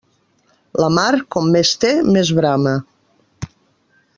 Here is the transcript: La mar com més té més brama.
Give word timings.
La 0.83 0.87
mar 0.95 1.11
com 1.35 1.51
més 1.57 1.73
té 1.83 1.91
més 2.17 2.33
brama. 2.41 2.75